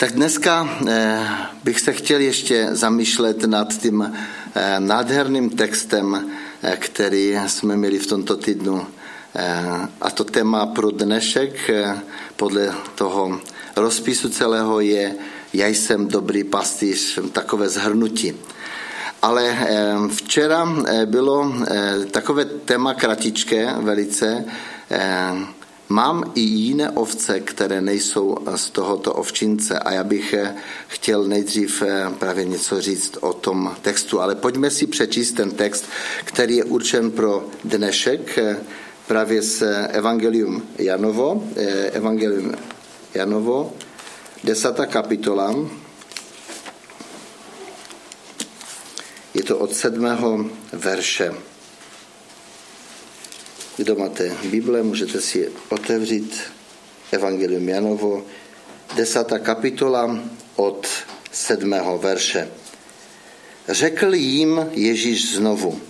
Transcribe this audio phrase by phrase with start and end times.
[0.00, 1.28] Tak dneska eh,
[1.64, 4.12] bych se chtěl ještě zamýšlet nad tím
[4.54, 6.30] eh, nádherným textem,
[6.62, 8.86] eh, který jsme měli v tomto týdnu.
[10.00, 11.70] A to téma pro dnešek
[12.36, 13.40] podle toho
[13.76, 15.14] rozpisu celého je
[15.52, 18.34] Já jsem dobrý pastýř, takové zhrnutí.
[19.22, 19.58] Ale
[20.14, 20.68] včera
[21.04, 21.54] bylo
[22.10, 24.44] takové téma kratičké velice,
[25.90, 30.54] Mám i jiné ovce, které nejsou z tohoto ovčince a já bych eh,
[30.88, 35.84] chtěl nejdřív eh, právě něco říct o tom textu, ale pojďme si přečíst ten text,
[36.24, 38.56] který je určen pro dnešek eh,
[39.06, 41.44] právě z Evangelium Janovo,
[41.92, 42.54] Evangelium
[43.14, 43.72] Janovo,
[44.44, 45.54] desátá kapitola,
[49.34, 51.34] je to od sedmého verše.
[53.80, 56.40] Kdo máte Bible, můžete si otevřít
[57.12, 58.24] Evangelium Janovo,
[58.96, 60.18] desátá kapitola
[60.56, 60.86] od
[61.32, 62.48] sedmého verše.
[63.68, 65.80] Řekl jim Ježíš znovu,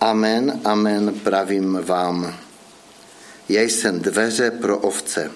[0.00, 2.36] Amen, amen, pravím vám.
[3.48, 5.30] Já jsem dveře pro ovce.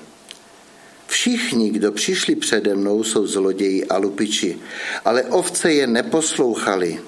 [1.06, 4.58] Všichni, kdo přišli přede mnou, jsou zloději a lupiči,
[5.04, 7.00] ale ovce je neposlouchali.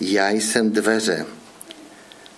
[0.00, 1.26] Já jsem dveře.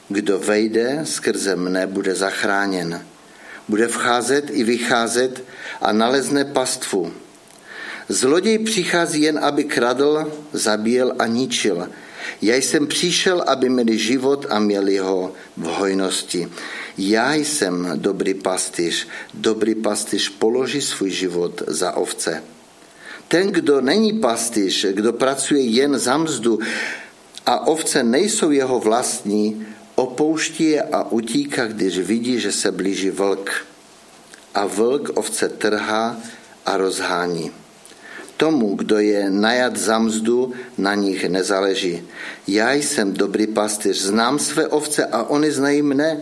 [0.08, 3.02] Kdo vejde skrze mne, bude zachráněn.
[3.68, 5.44] Bude vcházet i vycházet
[5.80, 7.12] a nalezne pastvu.
[8.08, 11.88] Zloděj přichází jen, aby kradl, zabíjel a ničil.
[12.42, 16.48] Já jsem přišel, aby měli život a měli ho v hojnosti.
[16.98, 19.08] Já jsem dobrý pastýř.
[19.34, 22.42] Dobrý pastýř položí svůj život za ovce.
[23.28, 26.58] Ten, kdo není pastýř, kdo pracuje jen za mzdu
[27.46, 29.66] a ovce nejsou jeho vlastní,
[29.96, 33.50] Opouští je a utíká, když vidí, že se blíží vlk.
[34.54, 36.16] A vlk ovce trhá
[36.66, 37.50] a rozhání.
[38.36, 42.02] Tomu, kdo je najat za mzdu, na nich nezáleží.
[42.46, 46.20] Já jsem dobrý pastýř, znám své ovce a oni znají mne,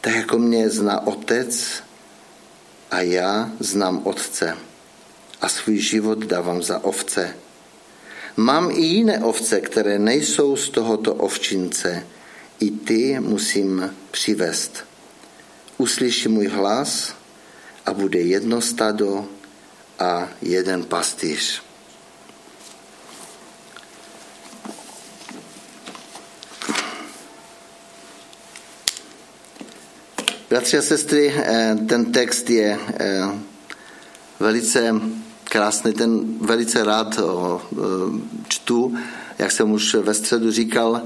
[0.00, 1.82] tak jako mě zná otec
[2.90, 4.56] a já znám otce
[5.40, 7.36] a svůj život dávám za ovce.
[8.36, 12.06] Mám i jiné ovce, které nejsou z tohoto ovčince
[12.60, 14.84] i ty musím přivést.
[15.78, 17.14] Uslyší můj hlas
[17.86, 19.28] a bude jedno stado
[19.98, 21.62] a jeden pastýř.
[30.50, 33.28] Bratři a sestry, eh, ten text je eh,
[34.40, 34.94] velice
[35.44, 37.22] krásný, ten velice rád eh,
[38.48, 38.96] čtu,
[39.38, 41.02] jak jsem už ve středu říkal,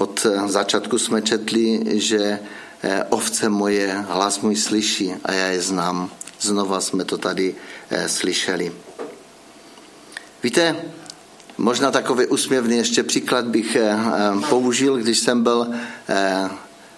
[0.00, 2.38] od začátku jsme četli, že
[2.82, 6.10] eh, ovce moje hlas můj slyší a já je znám.
[6.40, 7.54] Znova jsme to tady
[7.90, 8.72] eh, slyšeli.
[10.42, 10.76] Víte,
[11.58, 13.96] možná takový úsměvný ještě příklad bych eh,
[14.48, 15.66] použil, když jsem byl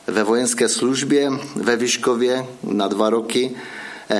[0.06, 3.56] ve vojenské službě ve Vyškově na dva roky,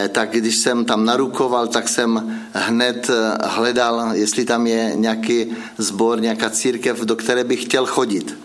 [0.08, 3.10] tak když jsem tam narukoval, tak jsem hned
[3.44, 8.36] hledal, jestli tam je nějaký sbor, nějaká církev, do které bych chtěl chodit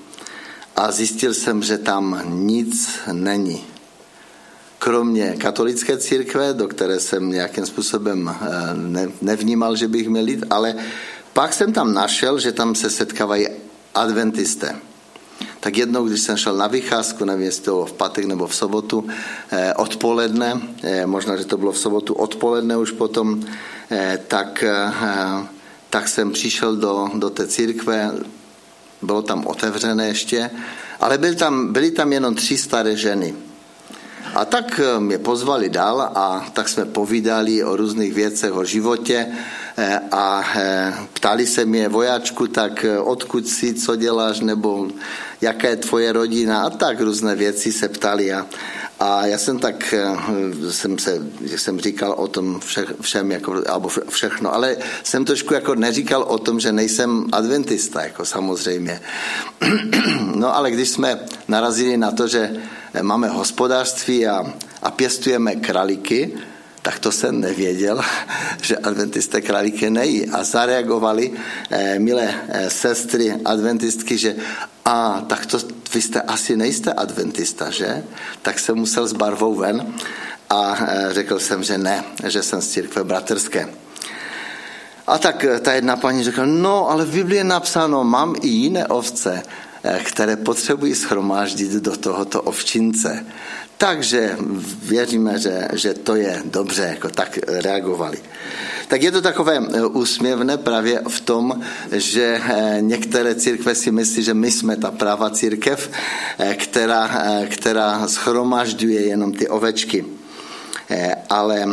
[0.78, 3.64] a zjistil jsem, že tam nic není.
[4.80, 10.76] Kromě katolické církve, do které jsem nějakým způsobem eh, nevnímal, že bych měl jít, ale
[11.34, 13.48] pak jsem tam našel, že tam se setkávají
[13.96, 14.76] adventisté.
[15.60, 18.56] Tak jednou, když jsem šel na vycházku, nevím, jestli to bylo v pátek nebo v
[18.56, 19.08] sobotu
[19.52, 23.44] eh, odpoledne, eh, možná, že to bylo v sobotu odpoledne už potom,
[24.28, 24.64] tak,
[25.90, 28.12] tak jsem přišel do, do té církve,
[29.02, 30.50] bylo tam otevřené ještě,
[31.00, 33.34] ale byly tam, byly tam jenom tři staré ženy.
[34.36, 39.28] A tak eh, mě pozvali dál a tak jsme povídali o různých věcech, o životě
[39.78, 44.88] eh, a eh, ptali se mě vojáčku, tak odkud jsi, co děláš, nebo
[45.42, 48.46] jaká je tvoje rodina a tak různé věci se ptali a,
[49.00, 49.94] a já jsem tak,
[50.72, 55.76] jsem se, jsem říkal o tom vše, všem, jako, alebo všechno, ale jsem trošku jako
[55.76, 59.02] neříkal o tom, že nejsem adventista, jako samozřejmě.
[60.35, 62.56] No ale když jsme narazili na to, že
[63.01, 64.53] máme hospodářství a,
[64.84, 66.34] a pěstujeme králíky,
[66.81, 68.01] tak to jsem nevěděl,
[68.61, 70.29] že adventisté králíky nejí.
[70.29, 71.31] A zareagovali
[71.69, 74.35] eh, milé eh, sestry adventistky, že
[74.85, 75.59] a tak to
[75.93, 78.03] vy jste asi nejste adventista, že?
[78.41, 79.93] Tak jsem musel s barvou ven
[80.49, 83.67] a eh, řekl jsem, že ne, že jsem z církve bratrské.
[85.07, 88.47] A tak eh, ta jedna paní řekla, no ale v Biblii je napsáno, mám i
[88.47, 89.43] jiné ovce,
[90.03, 93.25] které potřebují schromáždit do tohoto ovčince.
[93.78, 94.37] Takže
[94.84, 98.17] věříme, že, že to je dobře, jako tak reagovali.
[98.87, 101.61] Tak je to takové úsměvné právě v tom,
[101.91, 102.41] že
[102.79, 105.89] některé církve si myslí, že my jsme ta práva církev,
[106.55, 107.09] která,
[107.49, 110.05] která schromažďuje jenom ty ovečky.
[111.29, 111.66] Ale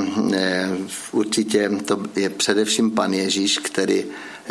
[1.12, 4.05] určitě to je především pan Ježíš, který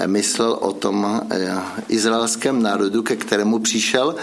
[0.05, 1.55] myslel o tom eh,
[1.89, 4.15] izraelském národu, ke kterému přišel,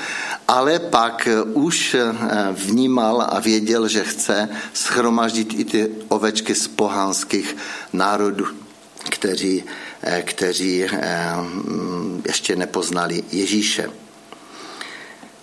[0.49, 2.13] ale pak eh, už eh,
[2.53, 7.57] vnímal a věděl, že chce schromaždit i ty ovečky z pohanských
[7.93, 8.47] národů,
[9.11, 9.65] kteří,
[10.25, 10.87] kteří
[12.27, 13.91] ještě nepoznali Ježíše.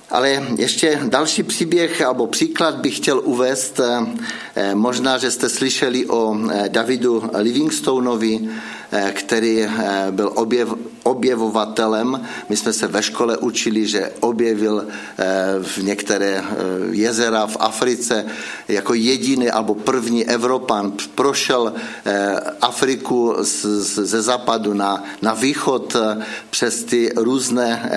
[0.10, 3.80] Ale ještě další příběh nebo příklad bych chtěl uvést.
[4.74, 6.38] Možná, že jste slyšeli o
[6.68, 8.50] Davidu Livingstoneovi,
[8.92, 10.74] Eh, který eh, byl objev,
[11.04, 12.28] objevovatelem.
[12.50, 15.26] My jsme se ve škole učili, že objevil eh,
[15.64, 16.44] v některé
[16.92, 18.26] jezera v Africe
[18.68, 20.94] jako jediný alebo první Evropan.
[21.16, 21.74] Prošel
[22.62, 25.96] Afriku ze západu na, na východ
[26.50, 27.92] přes ty různé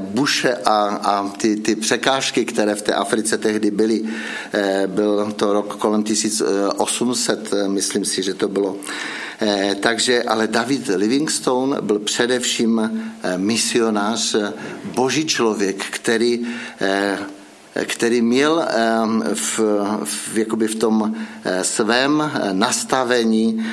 [0.00, 4.02] buše a, a ty, ty překážky, které v té Africe tehdy byly.
[4.86, 8.76] Byl to rok kolem 1800, myslím si, že to bylo.
[9.40, 14.52] Eh, takže, ale David Livingstone byl především eh, misionář, eh,
[14.84, 16.46] boží člověk, který
[17.84, 18.64] který měl
[19.34, 19.60] v,
[20.04, 21.14] v, jakoby v tom
[21.62, 23.66] svém nastavení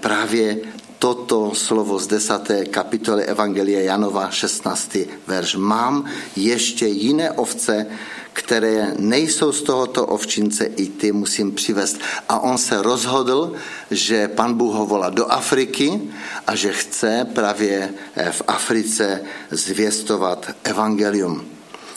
[0.00, 0.56] právě
[0.98, 4.98] toto slovo z desáté kapitoly Evangelia Janova 16.
[5.26, 5.54] verš.
[5.54, 6.04] Mám
[6.36, 7.86] ještě jiné ovce,
[8.32, 12.00] které nejsou z tohoto ovčince, i ty musím přivést.
[12.28, 13.52] A on se rozhodl,
[13.90, 16.02] že pan Bůh ho volá do Afriky
[16.46, 19.20] a že chce právě eh, v Africe
[19.50, 21.44] zvěstovat evangelium.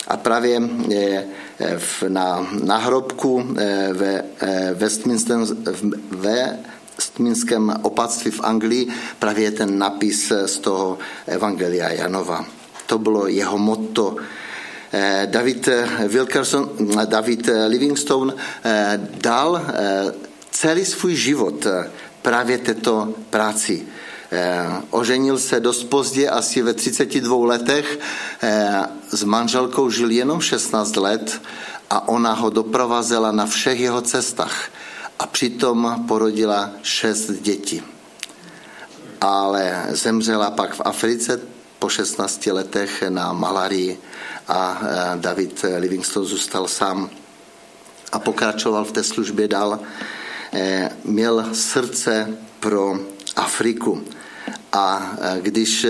[0.07, 0.61] A právě
[0.93, 1.25] eh,
[2.07, 4.23] na nahrobku eh, ve
[6.11, 6.59] ve
[7.01, 8.87] Westminském opatství v Anglii
[9.19, 12.45] právě ten napis z toho Evangelia Janova.
[12.85, 14.15] To bylo jeho motto
[14.93, 16.69] Eh, David eh, Wilkerson,
[16.99, 18.33] eh, David Livingstone
[19.23, 19.61] dal
[20.51, 21.67] celý svůj život
[22.21, 23.87] právě této práci.
[24.89, 27.99] Oženil se dost pozdě, asi ve 32 letech.
[29.09, 31.41] S manželkou žil jenom 16 let
[31.89, 34.69] a ona ho doprovázela na všech jeho cestách.
[35.21, 37.81] A přitom porodila šest dětí.
[39.21, 41.39] Ale zemřela pak v Africe
[41.79, 43.99] po 16 letech na malarii
[44.47, 47.09] a e, David Livingstone zůstal sám
[48.11, 49.79] a pokračoval v té službě dál.
[50.53, 52.99] E, měl srdce pro
[53.35, 54.03] Afriku
[54.73, 55.85] a e, když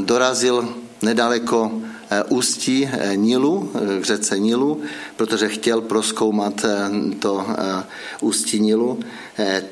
[0.00, 1.82] dorazil nedaleko
[2.28, 3.70] ústí Nilu,
[4.00, 4.82] k řece Nilu,
[5.16, 6.64] protože chtěl proskoumat
[7.18, 7.46] to
[8.20, 9.00] ústí Nilu,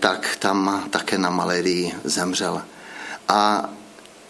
[0.00, 2.62] tak tam také na malerii zemřel.
[3.28, 3.70] A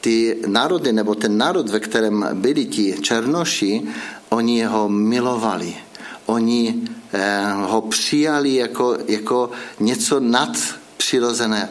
[0.01, 3.83] ty národy, nebo ten národ, ve kterém byli ti černoši,
[4.29, 5.75] oni ho milovali.
[6.27, 6.75] Oni
[7.13, 9.51] eh, ho přijali jako, jako
[9.81, 11.69] něco nadpřirozené.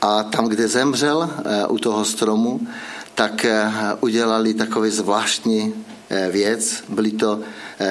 [0.00, 2.60] A tam, kde zemřel eh, u toho stromu,
[3.16, 5.74] tak eh, udělali takový zvláštní
[6.30, 6.84] věc.
[6.88, 7.40] Byli to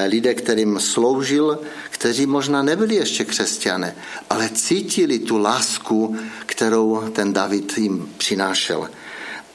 [0.07, 3.95] lidé, kterým sloužil, kteří možná nebyli ještě křesťané,
[4.29, 8.87] ale cítili tu lásku, kterou ten David jim přinášel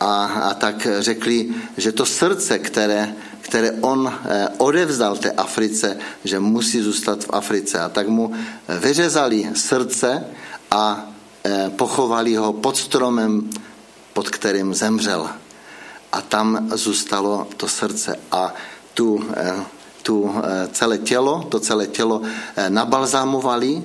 [0.01, 6.41] a, a tak řekli, že to srdce, které, které on eh, odevzdal té Africe, že
[6.41, 7.81] musí zůstat v Africe.
[7.81, 8.33] A tak mu
[8.69, 10.25] vyřezali srdce
[10.71, 11.11] a
[11.45, 13.51] eh, pochovali ho pod stromem,
[14.13, 15.31] pod kterým zemřel.
[16.13, 18.17] A tam zůstalo to srdce.
[18.33, 18.55] A
[18.95, 19.65] tu, eh,
[20.03, 20.35] tu
[20.73, 22.23] celé tělo, to celé tělo
[22.69, 23.83] nabalzámovali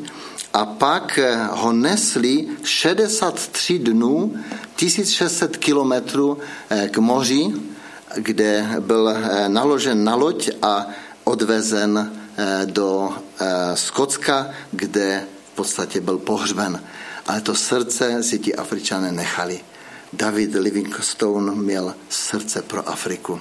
[0.56, 4.34] a pak eh, ho nesli 63 dnů,
[4.76, 6.38] 1600 kilometrů
[6.70, 7.52] eh, k moři,
[8.16, 10.88] kde byl eh, naložen na loď a
[11.24, 12.22] odvezen
[12.66, 13.16] do
[13.74, 16.84] Skotska, kde v podstatě byl pohřben.
[17.28, 19.60] Ale to srdce si ti Afričané nechali.
[20.16, 23.40] David Livingstone měl srdce pro Afriku.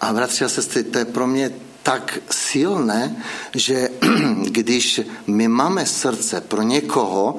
[0.00, 1.50] A bratři a sestry, to je pro mě
[1.82, 3.88] tak silné, že
[4.42, 7.38] když my máme srdce pro někoho,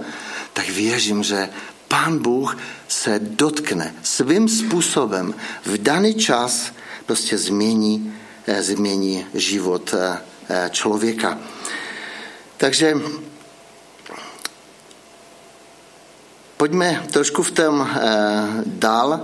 [0.54, 1.50] tak věřím, že
[1.88, 2.58] Pán Bůh
[2.88, 5.34] se dotkne svým způsobem
[5.66, 6.72] v daný čas
[7.06, 8.14] prostě změní,
[8.48, 11.40] eh, změní život eh, eh, člověka.
[12.58, 12.94] Takže
[16.60, 17.88] pojďme trošku v tom
[18.66, 19.24] dál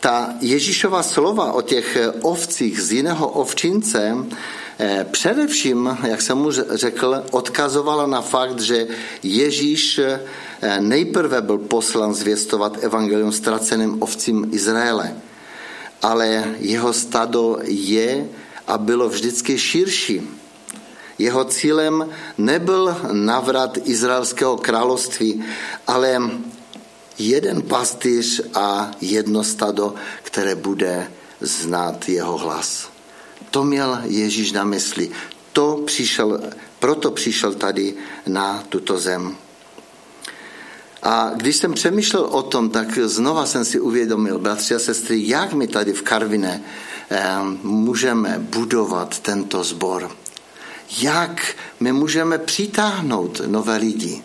[0.00, 7.22] ta Ježíšova slova o těch ovcích z jiného ovčince eh, především, jak jsem mu řekl,
[7.30, 8.86] odkazovala na fakt, že
[9.22, 10.20] Ježíš eh,
[10.80, 15.16] nejprve byl poslan zvěstovat evangelium ztraceným ovcím Izraele,
[16.02, 18.28] ale jeho stado je
[18.66, 20.45] a bylo vždycky širší.
[21.18, 22.08] Jeho cílem
[22.38, 25.44] nebyl navrat izraelského království,
[25.86, 26.20] ale
[27.18, 32.88] jeden pastýř a jedno stado, které bude znát jeho hlas.
[33.50, 35.10] To měl Ježíš na mysli.
[35.52, 36.40] To přišel,
[36.78, 37.94] proto přišel tady
[38.26, 39.36] na tuto zem.
[41.02, 45.52] A když jsem přemýšlel o tom, tak znova jsem si uvědomil, bratři a sestry, jak
[45.52, 46.62] my tady v Karvine
[47.10, 50.10] eh, můžeme budovat tento sbor.
[50.98, 54.22] Jak my můžeme přitáhnout nové lidi.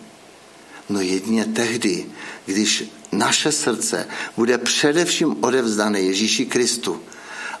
[0.88, 2.06] No jedině tehdy,
[2.46, 7.00] když naše srdce bude především odevzdané Ježíši Kristu,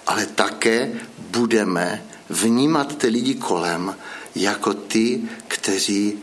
[0.06, 3.96] ale také budeme vnímat ty lidi kolem
[4.34, 6.18] jako ty, kteří,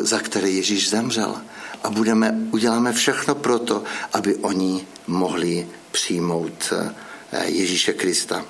[0.00, 1.36] za které Ježíš zemřel.
[1.82, 8.44] A budeme, uděláme všechno proto, aby oni mohli přijmout eh, Ježíše Krista.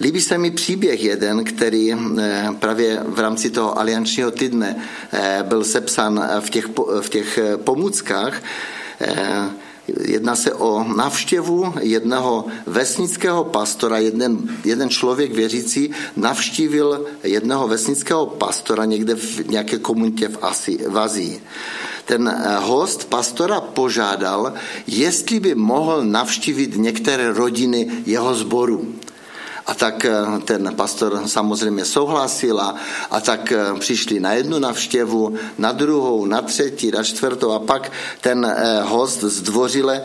[0.00, 4.76] Líbí se mi příběh jeden, který eh, právě v rámci toho aliančního týdne
[5.12, 6.68] eh, byl sepsan v těch,
[7.00, 8.42] v těch pomůckách.
[9.88, 13.98] Jedná se o návštěvu jednoho vesnického pastora.
[13.98, 20.98] Jeden, jeden člověk věřící navštívil jednoho vesnického pastora někde v nějaké komunitě v, Asi, v
[20.98, 21.40] Azii.
[22.04, 24.52] Ten eh, host pastora požádal,
[24.86, 28.94] jestli by mohl navštívit některé rodiny jeho sboru.
[29.66, 32.74] A tak eh, ten pastor samozřejmě souhlasil a,
[33.10, 37.92] a tak eh, přišli na jednu navštěvu, na druhou, na třetí, na čtvrtou a pak
[38.20, 40.02] ten eh, host zdvořile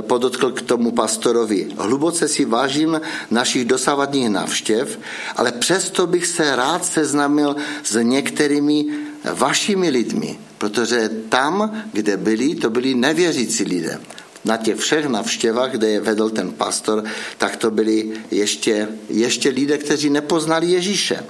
[0.00, 1.68] podotkl k tomu pastorovi.
[1.78, 3.00] Hluboce si vážím
[3.30, 4.98] našich dosavadních návštěv,
[5.36, 8.86] ale přesto bych se rád seznámil s některými
[9.34, 14.00] vašimi lidmi, protože tam, kde byli, to byli nevěřící lidé
[14.44, 17.04] na těch všech navštěvách, kde je vedl ten pastor,
[17.38, 21.24] tak to byli ještě, ještě lidé, kteří nepoznali Ježíše.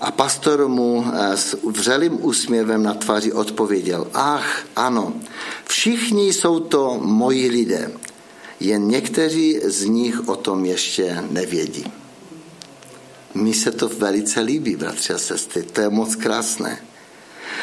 [0.00, 5.14] A pastor mu eh, s vřelým úsměvem na tváři odpověděl, ach, ano,
[5.64, 7.90] všichni jsou to moji lidé,
[8.60, 11.84] jen někteří z nich o tom ještě nevědí.
[13.34, 16.78] Mně se to velice líbí, bratři a sestry, to je moc krásné.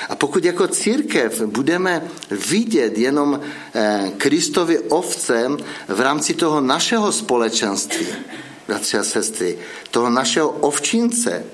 [0.09, 3.39] A pokud jako církev budeme vidět jenom
[3.73, 5.47] eh, Kristovi ovce
[5.87, 8.07] v rámci toho našeho společenství,
[8.67, 9.57] bratři a sestry,
[9.91, 11.45] toho našeho ovčince,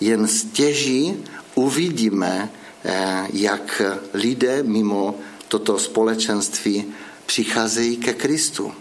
[0.00, 2.50] jen stěží uvidíme,
[2.84, 3.82] eh, jak
[4.14, 5.14] lidé mimo
[5.48, 6.84] toto společenství
[7.26, 8.72] přicházejí ke Kristu.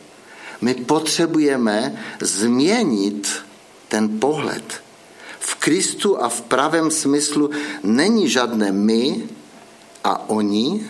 [0.61, 3.29] My potřebujeme změnit
[3.87, 4.88] ten pohled
[5.39, 7.49] v Kristu a v pravém smyslu
[7.83, 9.29] není žádné my
[10.03, 10.87] a oni,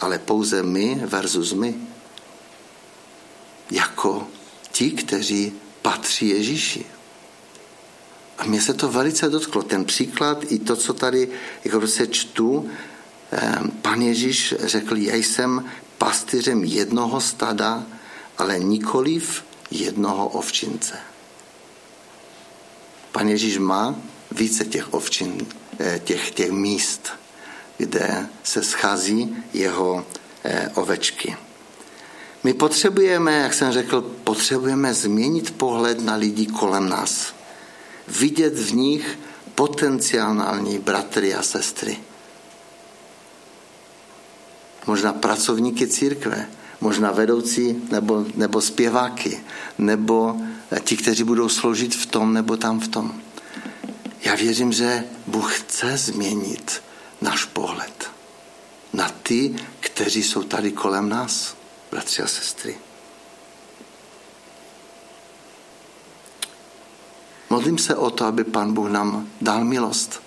[0.00, 1.74] ale pouze my versus my.
[3.70, 4.26] Jako
[4.72, 5.52] ti, kteří
[5.82, 6.86] patří Ježíši.
[8.38, 9.62] A mě se to velice dotklo.
[9.62, 11.28] Ten příklad i to, co tady
[11.64, 12.70] jako se čtu,
[13.82, 17.86] pan Ježíš řekl, já jsem pastýřem jednoho stada,
[18.38, 21.09] ale nikoliv jednoho ovčince.
[23.12, 23.94] Pan Ježíš má
[24.30, 25.46] více těch ovčin,
[25.78, 27.08] eh, těch, těch míst,
[27.78, 30.06] kde se schází jeho
[30.44, 31.36] eh, ovečky.
[32.44, 37.34] My potřebujeme, jak jsem řekl, potřebujeme změnit pohled na lidi kolem nás.
[38.08, 39.18] Vidět v nich
[39.54, 41.98] potenciální bratry a sestry.
[44.86, 46.48] Možná pracovníky církve,
[46.80, 49.40] možná vedoucí nebo, nebo zpěváky,
[49.78, 50.36] nebo
[50.84, 53.20] ti, kteří budou sloužit v tom nebo tam v tom.
[54.24, 56.82] Já věřím, že Bůh chce změnit
[57.20, 58.10] náš pohled
[58.92, 61.56] na ty, kteří jsou tady kolem nás,
[61.90, 62.78] bratři a sestry.
[67.50, 70.22] Modlím se o to, aby Pan Bůh nám dal milost.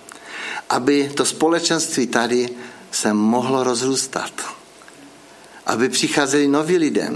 [0.70, 2.48] Aby to společenství tady
[2.90, 4.30] se mohlo rozrůstat.
[5.66, 7.12] Aby přicházeli noví lidé,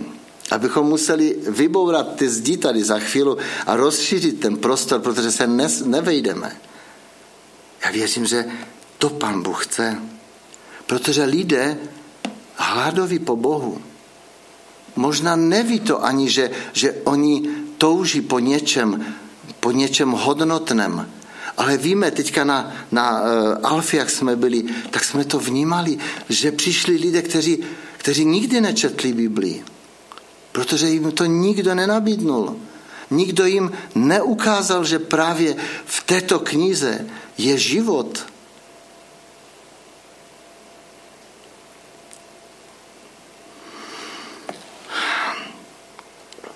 [0.50, 3.37] abychom museli vybourat ty zdi tady za chvíli
[3.67, 6.57] a rozšířit ten prostor, protože se ne, nevejdeme.
[7.85, 8.45] Já věřím, že
[8.99, 9.99] to pan Bůh chce.
[10.87, 11.78] Protože lidé
[12.55, 13.83] hladoví po Bohu.
[14.97, 19.14] Možná neví to ani, že, že oni touží po něčem,
[19.61, 21.09] po něčem hodnotném.
[21.57, 23.23] Ale víme, teďka na, na
[23.73, 27.62] uh, jak jsme byli, tak jsme to vnímali, že přišli lidé, kteří,
[27.99, 29.64] kteří nikdy nečetli Biblii
[30.59, 32.57] protože jim to nikdo nenabídnul.
[33.11, 37.07] Nikdo jim neukázal, že právě v této knize
[37.38, 38.26] je život.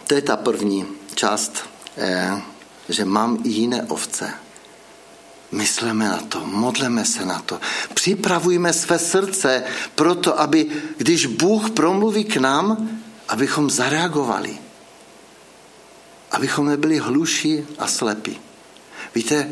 [0.06, 1.62] To je ta první část,
[1.96, 2.42] eh,
[2.88, 4.34] že mám i jiné ovce.
[5.52, 7.60] Myslíme na to, modleme se na to.
[7.94, 10.66] Připravujeme své srdce proto, aby
[10.96, 12.88] když Bůh promluví k nám,
[13.28, 14.58] abychom zareagovali.
[16.30, 18.40] Abychom nebyli hluší a slepí.
[19.14, 19.50] Víte,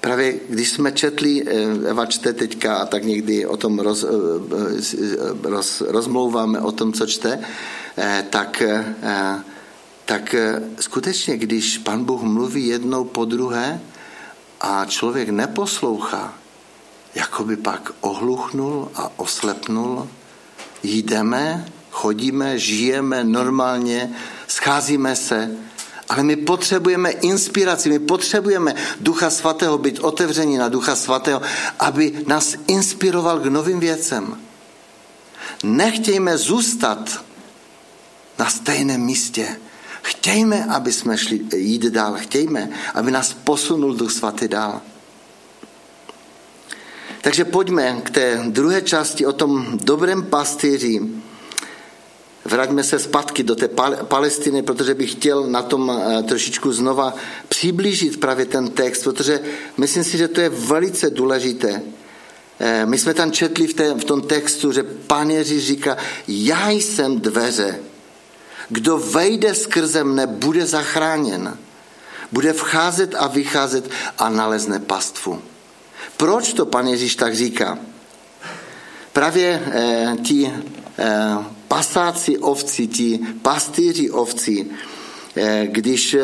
[0.00, 4.08] právě když jsme četli, eh, Eva čte teďka a tak někdy o tom roz, eh,
[5.42, 7.40] roz, rozmlouváme, o tom, co čte,
[8.30, 8.62] tak
[10.04, 13.80] tak eh, skutečně, když pan Bůh mluví jednou po druhé
[14.64, 16.34] a člověk neposlouchá,
[17.14, 20.08] jako by pak ohluchnul a oslepnul,
[20.82, 24.14] jdeme, chodíme, žijeme normálně,
[24.48, 25.56] scházíme se,
[26.08, 31.42] ale my potřebujeme inspiraci, my potřebujeme Ducha Svatého, být otevření na Ducha Svatého,
[31.78, 34.40] aby nás inspiroval k novým věcem.
[35.62, 37.24] Nechtějme zůstat
[38.38, 39.56] na stejném místě.
[40.04, 42.14] Chtějme, aby jsme šli jít dál.
[42.16, 44.80] Chtějme, aby nás posunul Duch Svatý dál.
[47.20, 51.00] Takže pojďme k té druhé části o tom dobrém pastýři.
[52.44, 53.68] Vraťme se zpátky do té
[54.08, 57.14] Palestiny, protože bych chtěl na tom eh, trošičku znova
[57.48, 59.40] přiblížit právě ten text, protože
[59.76, 61.82] myslím si, že to je velice důležité.
[62.60, 65.96] Eh, my jsme tam četli v, té, v tom textu, že pán Ježíš říká,
[66.28, 67.93] já jsem dveře.
[68.68, 71.58] Kdo vejde skrze mne, bude zachráněn.
[72.32, 75.42] Bude vcházet a vycházet a nalezne pastvu.
[76.16, 77.78] Proč to pan Ježíš tak říká?
[79.12, 80.52] Právě eh, ti
[80.98, 81.36] eh,
[81.68, 84.70] pasáci ovcí, ti pastýři ovcí,
[85.36, 86.16] eh, když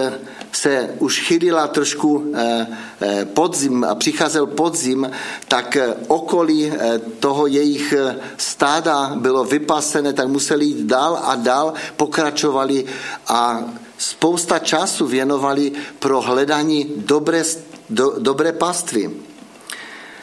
[0.52, 2.66] se už chylila trošku eh,
[3.00, 5.11] eh, podzim a přicházel podzim,
[5.49, 6.73] tak eh, okolí
[7.21, 7.95] toho jejich
[8.37, 12.84] stáda bylo vypasené, tak museli jít dál a dál, pokračovali
[13.28, 13.65] a
[13.99, 17.43] spousta času věnovali pro hledání dobré,
[17.91, 19.29] do, dobré pastvy.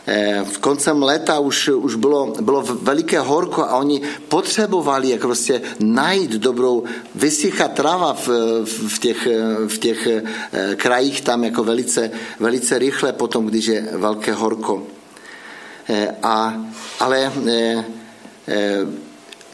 [0.10, 5.62] Eh, v koncem léta už, už bylo, bylo veliké horko a oni potřebovali jak prostě
[5.80, 6.84] najít dobrou,
[7.15, 8.28] vysychat trava v,
[8.65, 9.28] v, těch,
[9.67, 10.24] v těch eh,
[10.76, 14.84] krajích tam jako velice, velice rychle potom, když je velké horko.
[15.89, 16.65] Eh, a,
[17.00, 17.34] ale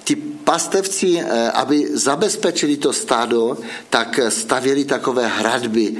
[0.04, 1.22] ti pastevci,
[1.54, 3.58] aby zabezpečili to stádo,
[3.90, 5.98] tak stavěli takové hradby,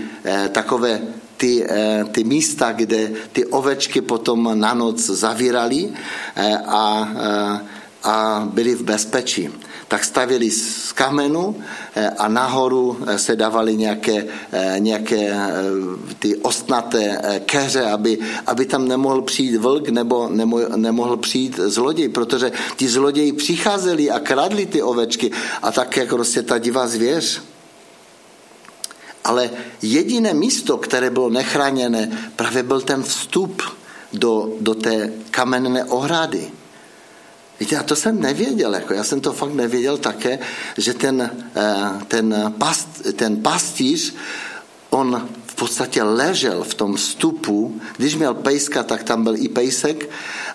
[0.52, 1.02] takové
[1.44, 7.60] ty, eh, ty místa, kde ty ovečky potom na noc zavírali eh, a, eh,
[8.04, 9.52] a byli v bezpečí.
[9.88, 11.56] Tak stavěli z kamenu
[12.18, 14.26] a nahoru se dávali nějaké,
[14.80, 15.38] nějaké
[16.20, 20.30] ty ostnaté keře, aby, aby tam nemohl přijít vlk nebo
[20.76, 26.42] nemohl přijít zloděj, protože ti zloději přicházeli a kradli ty ovečky a tak jako prostě
[26.42, 27.53] ta divá zvěř
[29.24, 29.50] ale
[29.82, 33.62] jediné místo, které bylo nechráněné, právě byl ten vstup
[34.14, 36.52] do, do té kamenné ohrady.
[37.60, 40.40] Víte, já to jsem nevěděl, jako já jsem to fakt nevěděl také,
[40.78, 44.16] že ten, eh, ten, past, ten pastýř,
[44.90, 47.82] on v podstatě ležel v tom vstupu.
[47.98, 50.10] Když měl pejska, tak tam byl i pejsek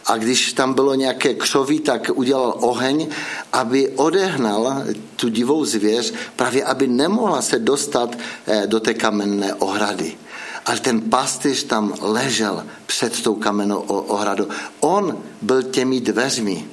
[0.06, 3.08] a když tam bylo nějaké křoví, tak udělal oheň,
[3.52, 4.82] aby odehnal
[5.16, 10.18] tu divou zvěř, právě aby nemohla se dostat eh, do té kamenné ohrady.
[10.66, 13.78] Ale ten pastýř tam ležel před tou kamennou
[14.10, 14.46] ohradou.
[14.80, 16.66] On byl těmi dveřmi.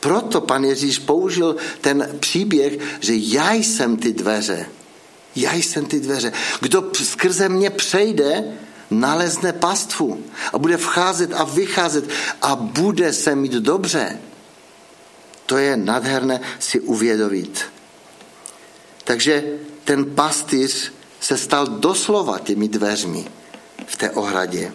[0.00, 4.66] Proto pan Ježíš použil ten příběh, že já jsem ty dveře.
[5.36, 6.32] Já jsem ty dveře.
[6.60, 8.44] Kdo skrze mě přejde,
[8.90, 12.04] nalezne pastvu a bude vcházet a vycházet
[12.42, 14.18] a bude se mít dobře.
[15.46, 17.64] To je nadherné si uvědomit.
[19.04, 19.44] Takže
[19.84, 23.24] ten pastýř se stal doslova těmi dveřmi
[23.86, 24.72] v té ohradě.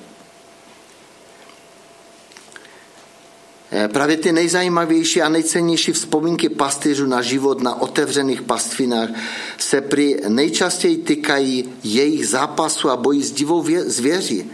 [3.88, 9.10] Právě ty nejzajímavější a nejcennější vzpomínky pastýřů na život na otevřených pastvinách
[9.58, 14.52] se při nejčastěji týkají jejich zápasu a boji s divou zvěří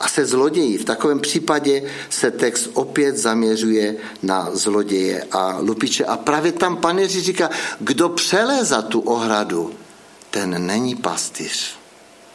[0.00, 0.78] a se zloději.
[0.78, 6.04] V takovém případě se text opět zaměřuje na zloděje a lupiče.
[6.04, 9.74] A právě tam pan Ježíš říká, kdo přeléza tu ohradu,
[10.30, 11.78] ten není pastýř,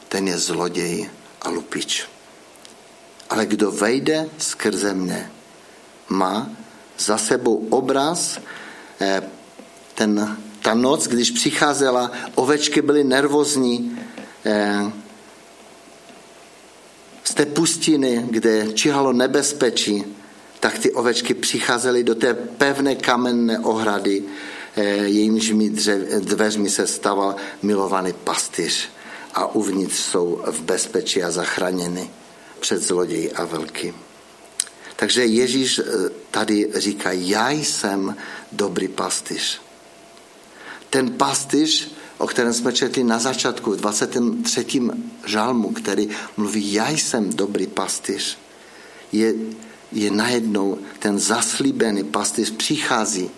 [0.10, 1.10] ten je zloděj
[1.42, 2.08] a lupič.
[3.30, 5.32] Ale kdo vejde skrze mne,
[6.10, 6.50] má
[6.98, 8.40] za sebou obraz,
[9.02, 9.22] eh,
[9.96, 14.00] ten, ta noc, když přicházela, ovečky byly nervózní.
[14.46, 14.92] Eh,
[17.24, 20.16] z té pustiny, kde čihalo nebezpečí,
[20.60, 24.24] tak ty ovečky přicházely do té pevné kamenné ohrady,
[24.76, 25.54] eh, jejímž
[26.20, 28.90] dveřmi se staval milovaný pastýř
[29.34, 32.10] a uvnitř jsou v bezpečí a zachráněny
[32.60, 33.94] před zloději a velky.
[34.98, 35.84] Takže Ježíš eh,
[36.32, 38.16] tady říká, já jsem
[38.52, 39.62] dobrý pastýř.
[40.90, 44.82] Ten pastýř, o kterém jsme četli na začátku, v 23.
[45.26, 48.38] žalmu, který mluví, já jsem dobrý pastýř,
[49.12, 49.34] je,
[49.92, 53.30] je najednou ten zaslíbený pastýř přichází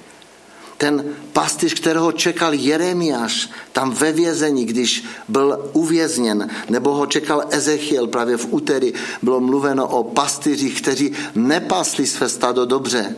[0.80, 8.08] ten pastýř, kterého čekal Jeremiáš tam ve vězení, když byl uvězněn, nebo ho čekal Ezechiel
[8.08, 13.16] právě v úterý, bylo mluveno o pastýřích, kteří nepasli své stado dobře.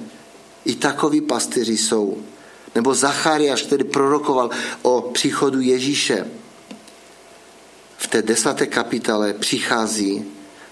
[0.66, 2.18] I takoví pastýři jsou.
[2.76, 4.50] Nebo Zachariáš, který prorokoval
[4.82, 6.28] o příchodu Ježíše.
[7.98, 10.26] V té desáté kapitole přichází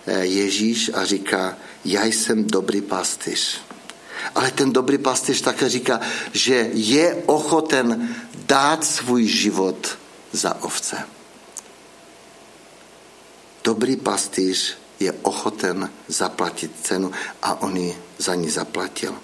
[0.07, 3.68] eh, Ježíš a říká, já jsem dobrý pastýř.
[4.35, 5.99] Ale ten dobrý pastýř také říká,
[6.33, 9.97] že je ochoten dát svůj život
[10.31, 10.97] za ovce.
[13.63, 19.15] Dobrý pastýř je ochoten zaplatit cenu a on ji za ní zaplatil.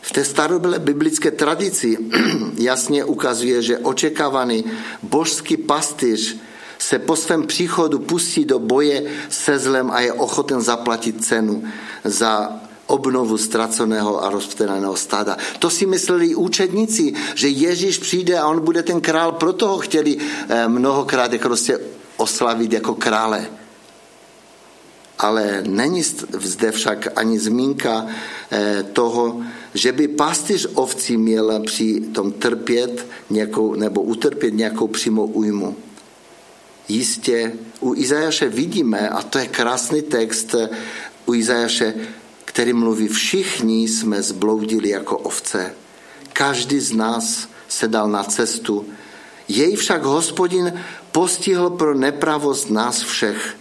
[0.00, 1.98] V té starobylé biblické tradici
[2.54, 4.64] jasně ukazuje, že očekávaný
[5.02, 6.36] božský pastýř
[6.84, 11.64] se po svém příchodu pustí do boje se zlem a je ochoten zaplatit cenu
[12.04, 15.36] za obnovu ztraceného a rozptýleného stáda.
[15.58, 20.16] To si mysleli učedníci, že Ježíš přijde a on bude ten král, proto ho chtěli
[20.20, 21.80] eh, mnohokrát jako prostě
[22.16, 23.46] oslavit jako krále.
[25.18, 26.02] Ale není
[26.36, 28.06] zde však ani zmínka
[28.52, 29.40] eh, toho,
[29.74, 35.76] že by pastýř ovcí měl při tom trpět nějakou, nebo utrpět nějakou přímou újmu.
[36.88, 40.54] Jistě u Izajaše vidíme, a to je krásný text
[41.26, 41.94] u Izajaše,
[42.44, 45.74] který mluví, všichni jsme zbloudili jako ovce.
[46.32, 48.86] Každý z nás se dal na cestu.
[49.48, 50.80] Jej však hospodin
[51.12, 53.56] postihl pro nepravost nás všech.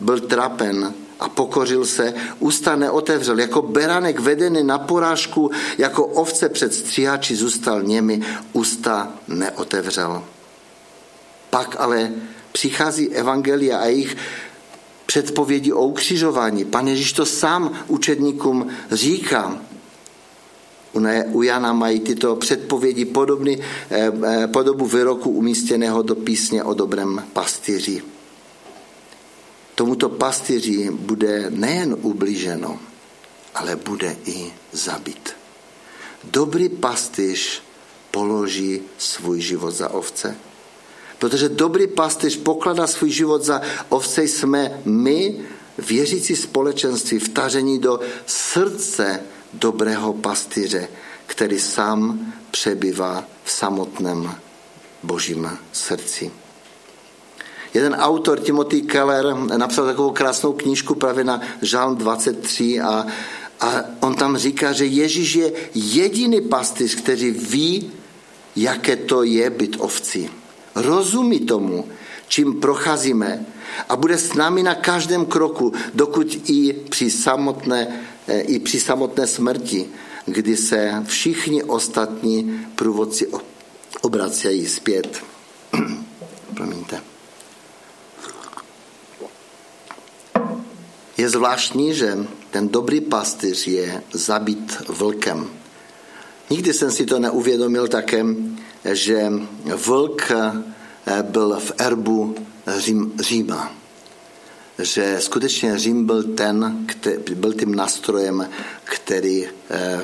[0.00, 6.74] Byl trapen a pokořil se, ústa neotevřel, jako beranek vedený na porážku, jako ovce před
[6.74, 8.22] stříhači zůstal němi,
[8.52, 10.24] ústa neotevřel.
[11.50, 12.12] Pak ale
[12.54, 14.16] přichází evangelia a jejich
[15.06, 16.64] předpovědi o ukřižování.
[16.64, 19.58] Pan Ježíš to sám učedníkům říká.
[21.32, 23.58] U Jana mají tyto předpovědi podobný,
[23.90, 28.02] eh, eh, podobu vyroku umístěného do písně o dobrém pastýři.
[29.74, 32.78] Tomuto pastýři bude nejen ublíženo,
[33.54, 35.34] ale bude i zabit.
[36.24, 37.62] Dobrý pastýř
[38.10, 40.53] položí svůj život za ovce.
[41.24, 45.40] Protože dobrý pastýř pokládá svůj život za ovce jsme my,
[45.78, 49.20] věřící společenství, vtažení do srdce
[49.52, 50.88] dobrého pastýře,
[51.26, 54.34] který sám přebývá v samotném
[55.02, 56.30] božím srdci.
[57.74, 63.06] Jeden autor, Timothy Keller, napsal takovou krásnou knížku právě na Žalm 23 a,
[63.60, 67.92] a on tam říká, že Ježíš je jediný pastýř, který ví,
[68.56, 70.43] jaké to je být ovcí
[70.74, 71.88] rozumí tomu,
[72.28, 73.46] čím procházíme
[73.88, 79.26] a bude s námi na každém kroku, dokud i při samotné, eh, i při samotné
[79.26, 79.88] smrti,
[80.26, 83.28] kdy se všichni ostatní průvodci
[84.00, 85.22] obracejí zpět.
[86.54, 87.00] Promiňte.
[91.18, 92.18] Je zvláštní, že
[92.50, 95.50] ten dobrý pastýř je zabít vlkem.
[96.50, 98.24] Nikdy jsem si to neuvědomil také,
[98.92, 99.32] že
[99.74, 102.34] vlk eh, byl v erbu
[102.66, 103.72] Řím, Říma.
[104.78, 108.48] Že skutečně Řím byl, ten, který, byl tím nástrojem,
[108.84, 110.02] který, eh,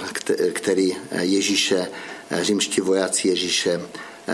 [0.52, 1.90] který Ježíše,
[2.30, 3.80] eh, římští vojáci Ježíše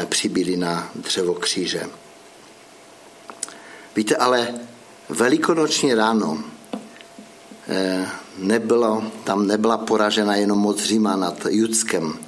[0.08, 1.82] přibili na dřevo kříže.
[3.96, 4.54] Víte, ale
[5.08, 6.44] velikonoční ráno
[8.38, 12.18] nebylo, tam nebyla poražena jenom moc Říma nad Judskem,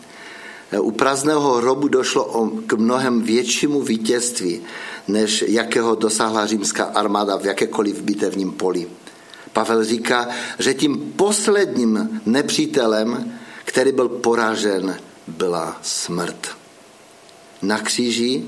[0.77, 4.61] u prázdného hrobu došlo k mnohem většímu vítězství,
[5.09, 8.87] než jakého dosáhla římská armáda v jakékoliv bitevním poli.
[9.53, 10.29] Pavel říká,
[10.59, 13.33] že tím posledním nepřítelem,
[13.65, 16.49] který byl poražen, byla smrt.
[17.63, 18.45] Na kříži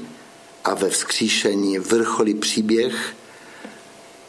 [0.64, 3.14] a ve vzkříšení vrcholí příběh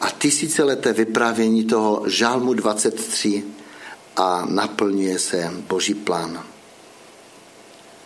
[0.00, 3.44] a tisícileté vyprávění toho žálmu 23
[4.16, 6.51] a naplňuje se Boží plán.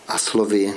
[0.08, 0.74] A slovy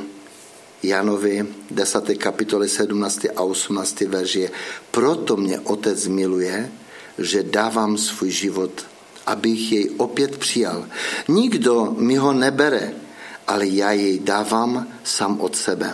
[0.83, 2.17] Janovi 10.
[2.17, 3.25] kapitoly 17.
[3.35, 4.01] a 18.
[4.01, 4.49] verži
[4.91, 6.71] Proto mě otec miluje,
[7.17, 8.71] že dávám svůj život,
[9.25, 10.85] abych jej opět přijal.
[11.27, 12.93] Nikdo mi ho nebere,
[13.47, 15.93] ale já jej dávám sám od sebe.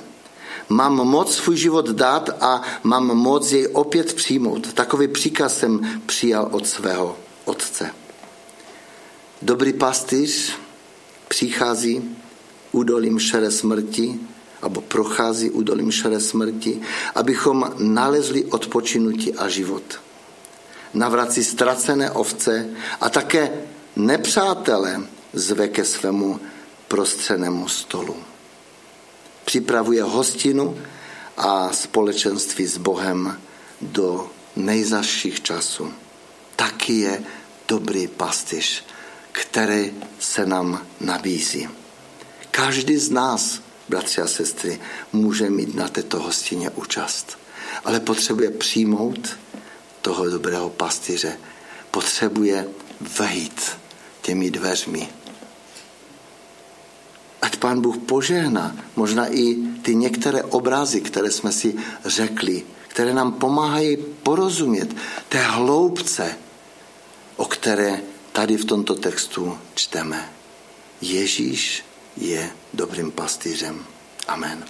[0.70, 4.74] Mám moc svůj život dát a mám moc jej opět přijmout.
[4.74, 7.92] Takový příkaz jsem přijal od svého otce.
[9.42, 10.54] Dobrý pastýř
[11.28, 12.16] přichází
[12.76, 14.20] údolím šere smrti,
[14.64, 16.82] nebo prochází údolím šere smrti,
[17.16, 20.00] abychom nalezli odpočinutí a život.
[20.94, 22.68] Navrací ztracené ovce
[23.02, 23.52] a také
[23.96, 26.40] nepřátele zve ke svému
[26.88, 28.16] prostřenému stolu.
[29.46, 30.78] Připravuje hostinu
[31.38, 33.40] a společenství s Bohem
[33.82, 35.94] do nejzaších časů.
[36.56, 37.24] Taky je
[37.68, 38.84] dobrý pastýř,
[39.32, 41.85] který se nám nabízí.
[42.56, 44.80] Každý z nás, bratři a sestry,
[45.14, 47.38] může mít na této hostině účast.
[47.86, 49.38] Ale potřebuje přijmout
[50.02, 51.38] toho dobrého pastýře.
[51.92, 52.68] Potřebuje
[53.20, 53.62] vejít
[54.22, 55.10] těmi dveřmi.
[57.42, 63.34] Ať pán Bůh požehná možná i ty některé obrazy, které jsme si řekli, které nám
[63.34, 64.96] pomáhají porozumět
[65.30, 66.38] té hloubce,
[67.36, 70.30] o které tady v tomto textu čteme.
[71.02, 71.84] Ježíš
[72.18, 73.86] je dobrým pastýřem.
[74.28, 74.66] Amen.